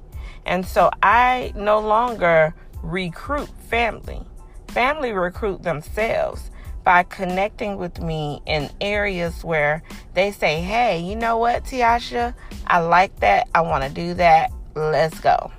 [0.47, 2.55] And so I no longer
[2.85, 4.23] recruit family.
[4.69, 6.51] Family recruit themselves
[6.85, 9.83] by connecting with me in areas where
[10.13, 12.35] they say, hey, you know what, Teasha?
[12.67, 13.49] I like that.
[13.55, 14.53] I want to do that.
[14.75, 15.51] Let's go.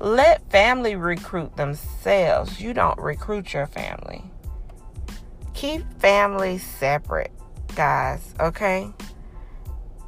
[0.00, 2.60] Let family recruit themselves.
[2.60, 4.22] You don't recruit your family.
[5.54, 7.32] Keep family separate,
[7.74, 8.92] guys, okay?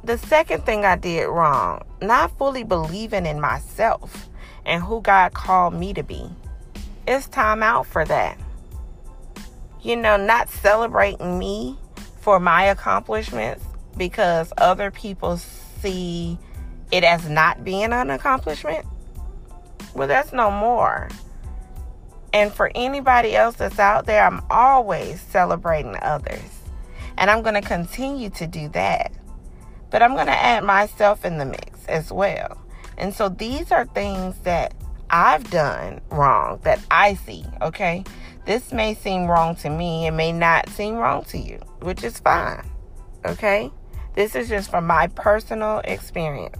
[0.03, 4.30] The second thing I did wrong, not fully believing in myself
[4.65, 6.29] and who God called me to be.
[7.07, 8.37] It's time out for that
[9.83, 11.77] you know, not celebrating me
[12.19, 13.63] for my accomplishments
[13.97, 16.37] because other people see
[16.91, 18.85] it as not being an accomplishment.
[19.95, 21.09] Well, that's no more.
[22.33, 26.59] And for anybody else that's out there, I'm always celebrating others.
[27.17, 29.11] And I'm going to continue to do that.
[29.89, 32.60] But I'm going to add myself in the mix as well.
[33.01, 34.75] And so these are things that
[35.09, 38.05] I've done wrong that I see, okay?
[38.45, 42.19] This may seem wrong to me, it may not seem wrong to you, which is
[42.19, 42.63] fine.
[43.25, 43.71] Okay?
[44.13, 46.57] This is just from my personal experience.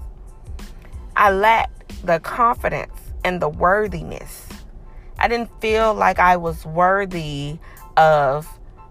[1.15, 4.47] I lacked the confidence and the worthiness.
[5.19, 7.59] I didn't feel like I was worthy
[7.97, 8.47] of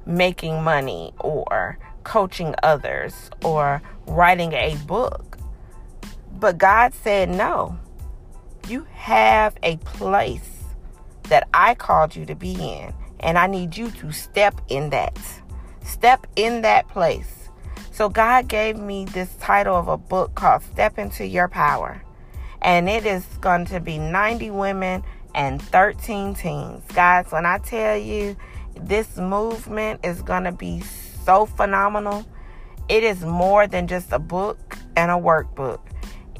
[0.07, 5.30] making money or coaching others or writing a book.
[6.41, 7.79] But God said, no,
[8.67, 10.65] you have a place
[11.25, 12.95] that I called you to be in.
[13.21, 15.19] And I need you to step in that.
[15.85, 17.51] Step in that place.
[17.93, 22.03] So God gave me this title of a book called Step Into Your Power.
[22.63, 25.03] And it is going to be 90 women
[25.35, 26.83] and 13 teens.
[26.95, 28.35] Guys, when I tell you
[28.81, 32.25] this movement is going to be so phenomenal,
[32.89, 35.81] it is more than just a book and a workbook.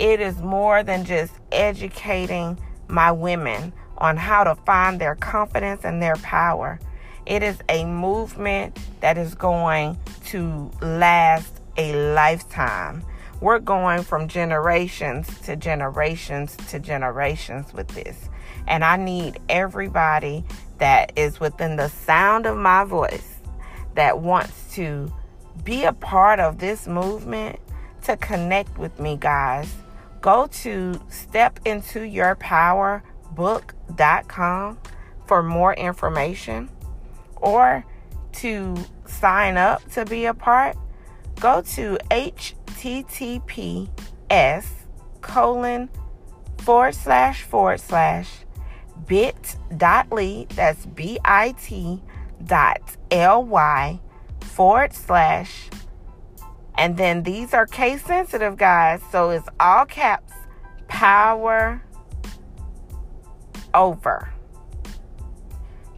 [0.01, 6.03] It is more than just educating my women on how to find their confidence and
[6.03, 6.81] their power.
[7.27, 9.99] It is a movement that is going
[10.29, 13.05] to last a lifetime.
[13.43, 18.31] We're going from generations to generations to generations with this.
[18.67, 20.47] And I need everybody
[20.79, 23.37] that is within the sound of my voice
[23.97, 25.13] that wants to
[25.63, 27.59] be a part of this movement
[28.05, 29.71] to connect with me, guys.
[30.21, 33.03] Go to Step Into Your Power
[33.33, 34.79] book.com
[35.27, 36.69] for more information
[37.37, 37.85] or
[38.33, 40.77] to sign up to be a part,
[41.41, 43.89] go to https
[45.21, 45.89] colon
[46.59, 48.29] forward slash forward slash
[49.07, 52.03] bit.ly that's b-i-t
[52.45, 54.01] dot l-y
[54.41, 55.71] forward slash
[56.81, 60.33] and then these are case sensitive guys so it's all caps
[60.89, 61.81] power
[63.75, 64.33] over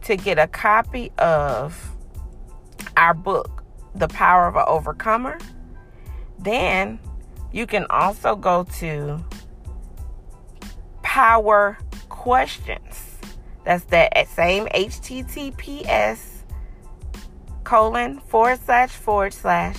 [0.03, 1.93] to get a copy of
[2.97, 3.63] our book,
[3.95, 5.39] The Power of an Overcomer.
[6.39, 6.99] Then
[7.51, 9.23] you can also go to
[11.01, 11.77] Power
[12.09, 13.17] Questions.
[13.63, 16.43] That's that same HTTPS
[17.63, 19.77] colon forward slash forward slash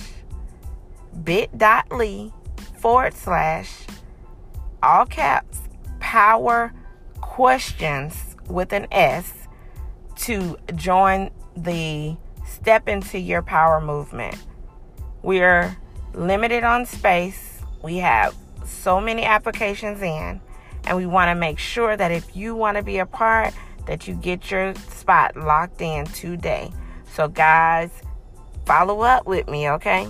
[1.23, 2.31] bit.ly
[2.79, 3.85] forward slash
[4.83, 5.61] all caps
[5.99, 6.71] power
[7.21, 9.33] questions with an S
[10.15, 14.35] to join the Step into Your Power movement.
[15.23, 15.75] We're
[16.13, 17.59] limited on space.
[17.83, 18.35] We have
[18.65, 20.39] so many applications in,
[20.85, 23.53] and we want to make sure that if you want to be a part,
[23.87, 26.71] that you get your spot locked in today.
[27.13, 27.91] So, guys,
[28.65, 30.07] follow up with me, okay?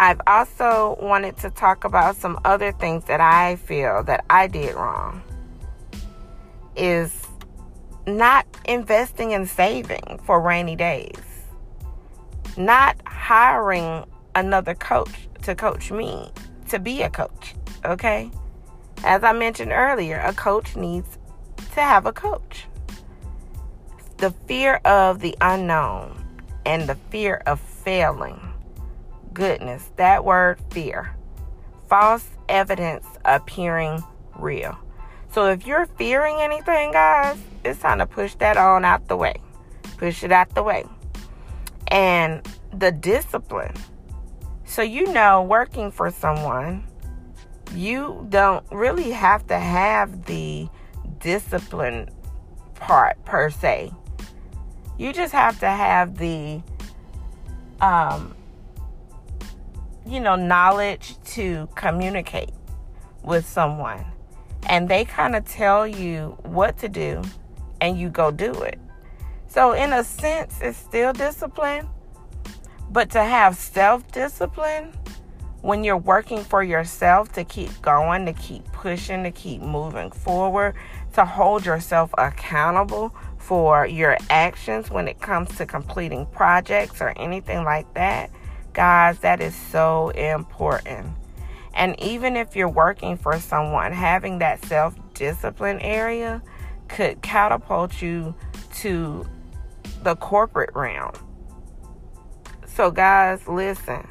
[0.00, 4.74] I've also wanted to talk about some other things that I feel that I did
[4.76, 5.22] wrong.
[6.76, 7.26] Is
[8.06, 11.20] not investing in saving for rainy days,
[12.56, 14.04] not hiring
[14.36, 16.30] another coach to coach me
[16.68, 18.30] to be a coach, okay?
[19.04, 21.18] As I mentioned earlier, a coach needs
[21.74, 22.66] to have a coach.
[24.18, 26.24] The fear of the unknown
[26.64, 28.47] and the fear of failing.
[29.38, 31.14] Goodness, that word fear.
[31.88, 34.02] False evidence appearing
[34.36, 34.76] real.
[35.30, 39.36] So if you're fearing anything, guys, it's time to push that on out the way.
[39.96, 40.84] Push it out the way.
[41.86, 43.74] And the discipline.
[44.64, 46.82] So, you know, working for someone,
[47.76, 50.68] you don't really have to have the
[51.20, 52.10] discipline
[52.74, 53.92] part per se.
[54.98, 56.60] You just have to have the,
[57.80, 58.34] um,
[60.08, 62.50] you know, knowledge to communicate
[63.22, 64.04] with someone.
[64.68, 67.22] And they kind of tell you what to do
[67.80, 68.78] and you go do it.
[69.46, 71.88] So, in a sense, it's still discipline.
[72.90, 74.92] But to have self discipline
[75.60, 80.74] when you're working for yourself to keep going, to keep pushing, to keep moving forward,
[81.14, 87.64] to hold yourself accountable for your actions when it comes to completing projects or anything
[87.64, 88.30] like that,
[88.78, 91.08] guys, that is so important.
[91.74, 96.40] And even if you're working for someone, having that self discipline area
[96.86, 98.36] could catapult you
[98.76, 99.26] to
[100.04, 101.10] the corporate realm.
[102.68, 104.06] So, guys, listen.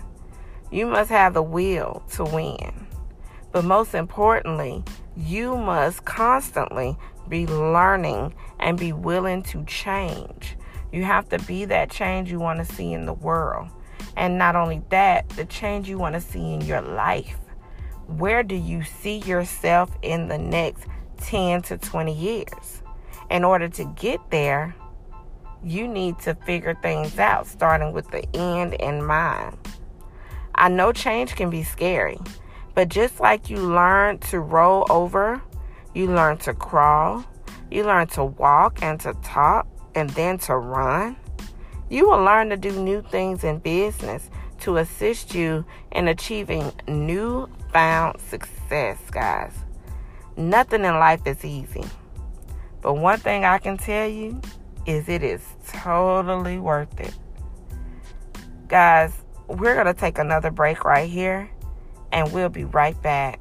[0.69, 2.87] You must have the will to win.
[3.53, 4.83] But most importantly,
[5.15, 6.97] you must constantly
[7.29, 10.57] be learning and be willing to change.
[10.91, 13.69] You have to be that change you want to see in the world.
[14.17, 17.37] And not only that, the change you want to see in your life.
[18.07, 20.87] Where do you see yourself in the next
[21.17, 22.83] 10 to 20 years.
[23.29, 24.75] In order to get there,
[25.63, 29.57] you need to figure things out, starting with the end in mind.
[30.55, 32.19] I know change can be scary,
[32.73, 35.41] but just like you learn to roll over,
[35.93, 37.25] you learn to crawl,
[37.69, 41.17] you learn to walk and to talk, and then to run.
[41.89, 44.29] You will learn to do new things in business
[44.61, 49.53] to assist you in achieving newfound success, guys.
[50.35, 51.85] Nothing in life is easy.
[52.81, 54.41] But one thing I can tell you
[54.85, 57.15] is it is totally worth it.
[58.67, 59.13] Guys,
[59.47, 61.49] we're going to take another break right here
[62.11, 63.39] and we'll be right back.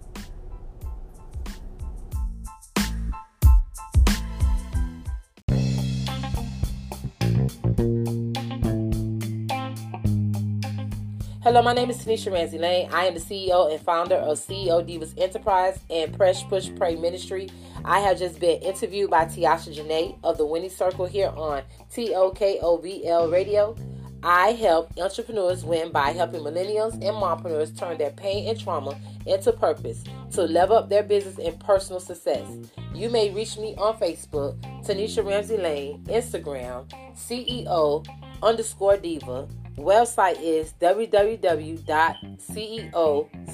[11.46, 12.90] Hello, my name is Tanisha Ramsey Lane.
[12.92, 17.48] I am the CEO and founder of CEO Divas Enterprise and Press Push Pray Ministry.
[17.84, 23.30] I have just been interviewed by Teasha Jenea of the Winning Circle here on TOKOVL
[23.30, 23.76] Radio.
[24.24, 29.52] I help entrepreneurs win by helping millennials and mompreneurs turn their pain and trauma into
[29.52, 32.44] purpose to level up their business and personal success.
[32.92, 38.04] You may reach me on Facebook, Tanisha Ramsey Lane, Instagram, CEO
[38.42, 39.46] underscore diva
[39.76, 41.48] website is www.ceo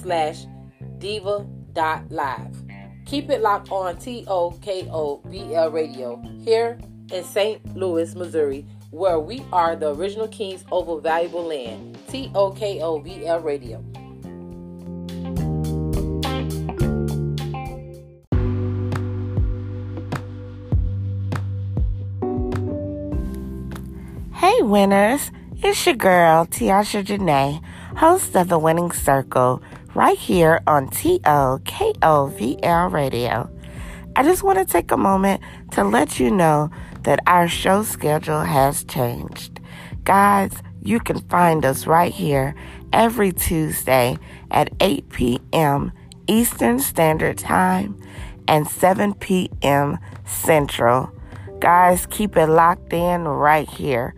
[0.01, 0.47] slash
[0.99, 2.57] diva.live.
[3.07, 6.79] Keep it locked on TOKOVL Radio here
[7.13, 7.77] in St.
[7.77, 11.99] Louis, Missouri, where we are the original kings over valuable land.
[12.09, 13.85] T O K O V L Radio.
[24.35, 25.31] Hey, winners.
[25.65, 27.63] It's your girl, Teasha Jenea,
[27.97, 29.63] host of The Winning Circle,
[29.95, 31.63] right here on TOKOVL
[32.93, 33.49] Radio.
[34.17, 35.41] I just want to take a moment
[35.71, 36.69] to let you know
[37.03, 39.61] that our show schedule has changed.
[40.03, 40.51] Guys,
[40.83, 42.57] you can find us right here
[42.93, 44.19] every Tuesday
[44.51, 45.93] at 8 p.m.
[46.27, 47.97] Eastern Standard Time
[48.49, 49.99] and 7 p.m.
[50.25, 51.13] Central.
[51.61, 54.17] Guys, keep it locked in right here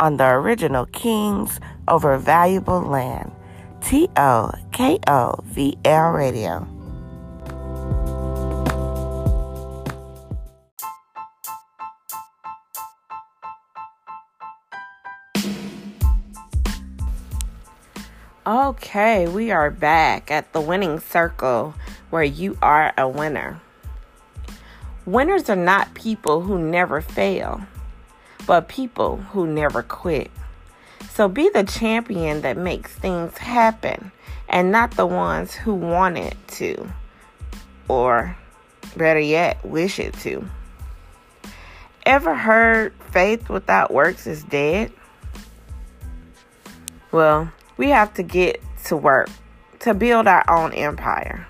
[0.00, 3.32] on the original Kings over Valuable Land.
[3.80, 6.66] T O K O V L Radio.
[18.46, 21.74] Okay, we are back at the winning circle
[22.10, 23.60] where you are a winner.
[25.04, 27.60] Winners are not people who never fail,
[28.46, 30.30] but people who never quit.
[31.10, 34.12] So be the champion that makes things happen
[34.48, 36.88] and not the ones who want it to,
[37.88, 38.36] or
[38.96, 40.48] better yet, wish it to.
[42.04, 44.92] Ever heard faith without works is dead?
[47.10, 49.28] Well, we have to get to work
[49.80, 51.48] to build our own empire.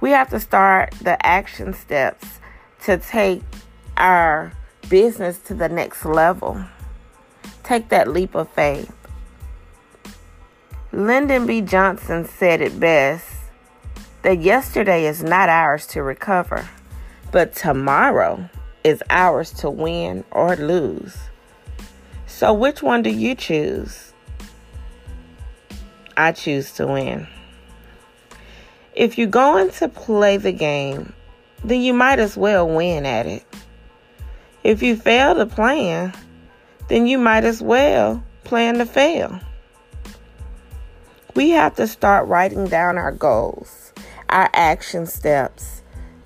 [0.00, 2.40] We have to start the action steps
[2.82, 3.42] to take
[3.96, 4.52] our
[4.88, 6.64] business to the next level.
[7.62, 8.92] Take that leap of faith.
[10.92, 11.60] Lyndon B.
[11.60, 13.26] Johnson said it best
[14.22, 16.68] that yesterday is not ours to recover,
[17.30, 18.48] but tomorrow
[18.82, 21.16] is ours to win or lose.
[22.26, 24.12] So, which one do you choose?
[26.16, 27.28] I choose to win.
[28.94, 31.12] If you're going to play the game,
[31.64, 33.44] then you might as well win at it.
[34.62, 36.12] If you fail to plan,
[36.88, 39.40] then you might as well plan to fail.
[41.34, 43.92] We have to start writing down our goals,
[44.28, 45.82] our action steps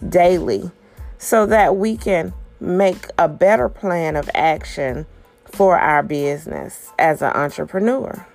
[0.09, 0.71] daily
[1.19, 5.07] so that we can make a better plan of action
[5.45, 8.27] for our business as an entrepreneur.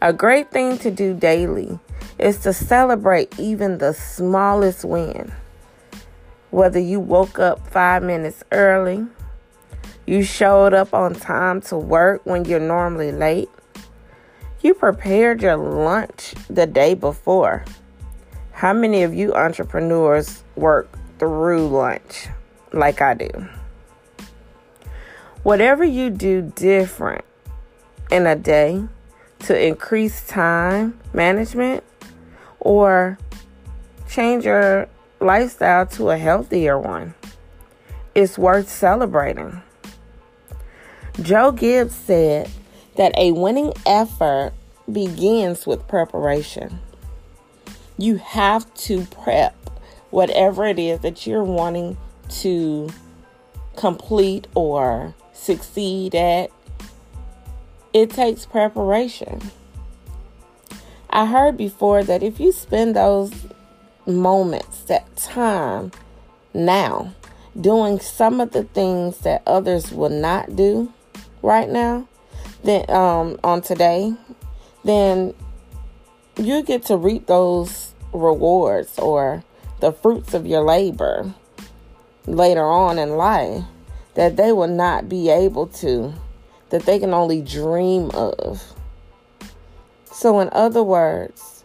[0.00, 1.78] A great thing to do daily
[2.18, 5.32] is to celebrate even the smallest win.
[6.50, 9.06] Whether you woke up five minutes early,
[10.06, 13.48] you showed up on time to work when you're normally late,
[14.60, 17.64] you prepared your lunch the day before.
[18.52, 20.88] How many of you entrepreneurs work
[21.18, 22.28] through lunch
[22.72, 23.30] like I do?
[25.42, 27.24] Whatever you do different
[28.10, 28.84] in a day,
[29.40, 31.82] to increase time management
[32.58, 33.18] or
[34.08, 34.88] change your
[35.20, 37.14] lifestyle to a healthier one.
[38.14, 39.62] It's worth celebrating.
[41.22, 42.50] Joe Gibbs said
[42.96, 44.52] that a winning effort
[44.90, 46.80] begins with preparation.
[47.98, 49.54] You have to prep
[50.10, 51.96] whatever it is that you're wanting
[52.40, 52.88] to
[53.76, 56.50] complete or succeed at
[57.92, 59.40] it takes preparation.
[61.08, 63.32] I heard before that if you spend those
[64.06, 65.92] moments, that time
[66.54, 67.14] now,
[67.58, 70.92] doing some of the things that others will not do
[71.42, 72.08] right now,
[72.64, 74.14] then um, on today,
[74.84, 75.34] then
[76.36, 79.44] you get to reap those rewards or
[79.80, 81.32] the fruits of your labor
[82.26, 83.64] later on in life
[84.14, 86.12] that they will not be able to
[86.70, 88.62] that they can only dream of.
[90.12, 91.59] So, in other words,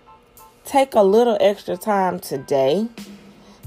[0.65, 2.87] take a little extra time today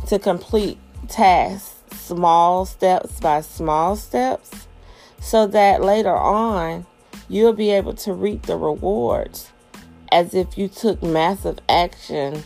[0.09, 0.78] to complete
[1.09, 4.51] tasks, small steps by small steps,
[5.20, 6.86] so that later on
[7.28, 9.51] you'll be able to reap the rewards
[10.11, 12.42] as if you took massive action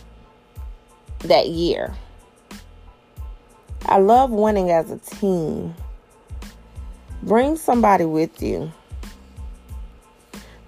[1.19, 1.93] that year.
[3.85, 5.75] I love winning as a team.
[7.21, 8.71] Bring somebody with you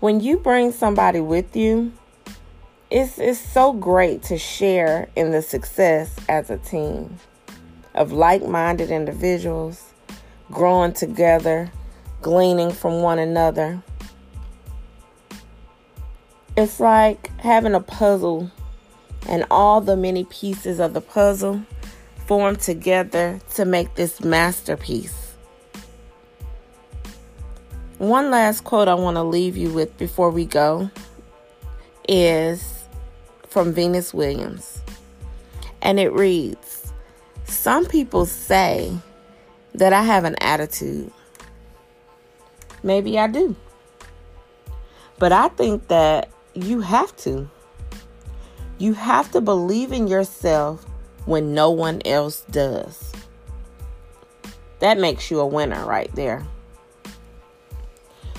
[0.06, 1.92] when you bring somebody with you,
[2.92, 7.18] it's, it's so great to share in the success as a team
[7.96, 9.94] of like minded individuals,
[10.52, 11.72] growing together,
[12.22, 13.82] gleaning from one another.
[16.58, 18.52] It's like having a puzzle
[19.28, 21.62] and all the many pieces of the puzzle
[22.28, 25.34] form together to make this masterpiece.
[27.98, 30.90] One last quote I want to leave you with before we go
[32.08, 32.75] is
[33.56, 34.82] from Venus Williams.
[35.82, 36.92] And it reads
[37.46, 38.94] Some people say
[39.74, 41.10] that I have an attitude.
[42.84, 43.56] Maybe I do.
[45.20, 47.50] But I think that you have to.
[48.78, 50.84] You have to believe in yourself
[51.24, 53.14] when no one else does.
[54.80, 56.46] That makes you a winner right there.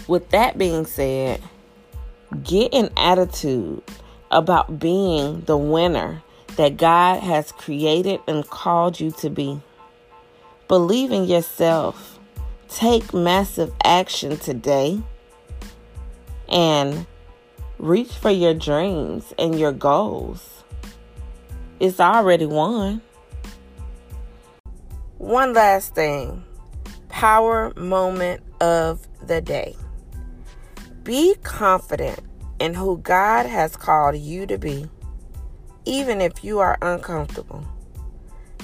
[0.09, 1.41] With that being said,
[2.43, 3.83] get an attitude
[4.37, 6.23] about being the winner
[6.57, 9.61] that God has created and called you to be.
[10.69, 12.19] Believe in yourself.
[12.69, 15.01] Take massive action today
[16.51, 17.07] and
[17.79, 20.65] reach for your dreams and your goals.
[21.81, 23.01] It's already won.
[25.17, 26.45] One last thing
[27.09, 29.75] power moment of the day.
[31.05, 32.21] Be confident
[32.59, 34.89] in who God has called you to be,
[35.85, 37.67] even if you are uncomfortable.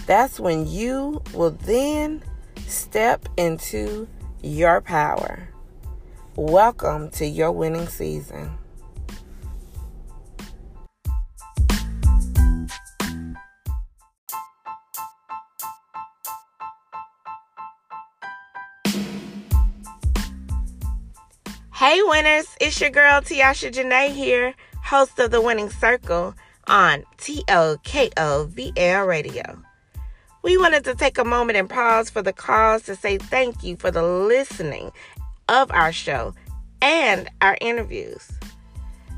[0.06, 2.22] That's when you will then
[2.66, 4.08] step into
[4.42, 5.48] your power.
[6.36, 8.50] Welcome to your winning season.
[21.82, 24.54] Hey winners, it's your girl Teasha Jenea here,
[24.84, 26.32] host of the Winning Circle
[26.68, 28.54] on TOKOVL
[29.04, 29.62] Radio.
[30.44, 33.74] We wanted to take a moment and pause for the cause to say thank you
[33.74, 34.92] for the listening
[35.48, 36.34] of our show
[36.80, 38.30] and our interviews.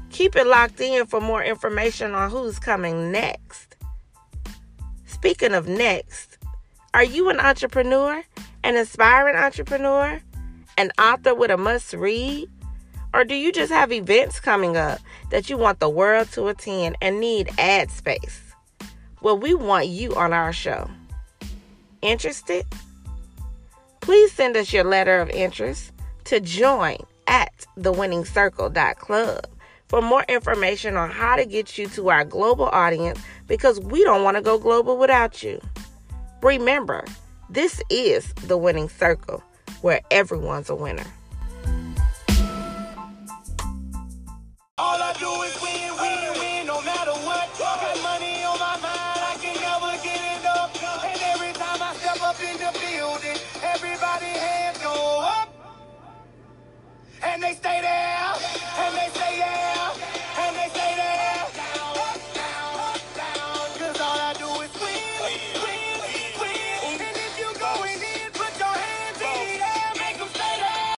[0.09, 3.77] Keep it locked in for more information on who's coming next.
[5.05, 6.39] Speaking of next,
[6.95, 8.25] are you an entrepreneur,
[8.63, 10.19] an aspiring entrepreneur,
[10.77, 12.49] an author with a must read?
[13.15, 14.99] Or do you just have events coming up
[15.31, 18.43] that you want the world to attend and need ad space?
[19.23, 20.91] Well, we want you on our show.
[22.03, 22.67] Interested?
[24.01, 25.93] Please send us your letter of interest
[26.25, 26.97] to join
[27.29, 29.47] at thewinningcircle.club
[29.87, 34.25] for more information on how to get you to our global audience because we don't
[34.25, 35.61] want to go global without you.
[36.43, 37.05] Remember,
[37.49, 39.41] this is the winning circle
[39.83, 41.07] where everyone's a winner.
[44.77, 47.47] All I do is win, win, win, no matter what.
[47.57, 50.75] Got money on my mind, I can never get enough.
[51.05, 55.49] And every time I step up in the building, everybody hands go up.
[57.23, 58.35] And they stay there,
[58.79, 59.74] and they say yeah.